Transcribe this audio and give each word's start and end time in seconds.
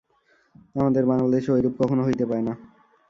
আমাদের 0.75 1.03
বাঙাল 1.05 1.27
দেশে 1.31 1.49
ঐরূপ 1.51 1.73
কখনও 1.81 2.05
হইতে 2.07 2.25
পায় 2.29 2.43
না। 2.47 2.53